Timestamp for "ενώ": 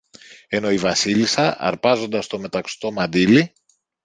0.47-0.71